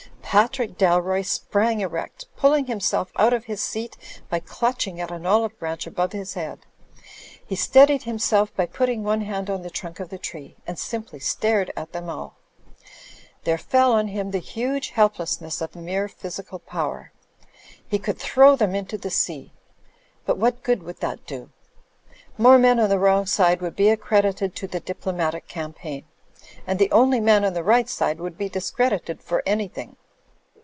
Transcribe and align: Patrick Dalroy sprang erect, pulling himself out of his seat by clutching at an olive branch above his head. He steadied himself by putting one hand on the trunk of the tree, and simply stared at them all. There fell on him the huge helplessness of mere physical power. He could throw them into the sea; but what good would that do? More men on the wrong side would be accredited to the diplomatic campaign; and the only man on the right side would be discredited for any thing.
Patrick 0.23 0.77
Dalroy 0.77 1.23
sprang 1.25 1.81
erect, 1.81 2.25
pulling 2.37 2.63
himself 2.67 3.11
out 3.17 3.33
of 3.33 3.43
his 3.45 3.59
seat 3.59 3.97
by 4.29 4.39
clutching 4.39 4.99
at 5.01 5.11
an 5.11 5.25
olive 5.25 5.59
branch 5.59 5.85
above 5.85 6.13
his 6.13 6.35
head. 6.35 6.65
He 7.45 7.57
steadied 7.57 8.03
himself 8.03 8.55
by 8.55 8.65
putting 8.67 9.03
one 9.03 9.19
hand 9.21 9.49
on 9.49 9.61
the 9.61 9.69
trunk 9.69 9.99
of 9.99 10.07
the 10.07 10.17
tree, 10.17 10.55
and 10.65 10.79
simply 10.79 11.19
stared 11.19 11.69
at 11.75 11.91
them 11.91 12.09
all. 12.09 12.37
There 13.43 13.57
fell 13.57 13.91
on 13.91 14.07
him 14.07 14.31
the 14.31 14.37
huge 14.39 14.91
helplessness 14.91 15.59
of 15.59 15.75
mere 15.75 16.07
physical 16.07 16.59
power. 16.59 17.11
He 17.85 17.99
could 17.99 18.17
throw 18.17 18.55
them 18.55 18.73
into 18.73 18.97
the 18.97 19.11
sea; 19.11 19.51
but 20.25 20.37
what 20.37 20.63
good 20.63 20.81
would 20.81 21.01
that 21.01 21.25
do? 21.27 21.49
More 22.37 22.57
men 22.57 22.79
on 22.79 22.87
the 22.89 22.99
wrong 22.99 23.25
side 23.25 23.59
would 23.59 23.75
be 23.75 23.89
accredited 23.89 24.55
to 24.55 24.67
the 24.67 24.79
diplomatic 24.79 25.49
campaign; 25.49 26.05
and 26.65 26.79
the 26.79 26.91
only 26.93 27.19
man 27.19 27.43
on 27.43 27.51
the 27.53 27.63
right 27.65 27.89
side 27.89 28.19
would 28.21 28.37
be 28.37 28.47
discredited 28.47 29.21
for 29.21 29.43
any 29.45 29.67
thing. 29.67 29.97